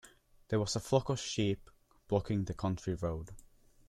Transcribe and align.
There 0.47 0.59
was 0.59 0.75
a 0.75 0.79
flock 0.79 1.09
of 1.09 1.19
sheep 1.19 1.69
blocking 2.07 2.45
the 2.45 2.55
country 2.55 2.95
road. 2.95 3.29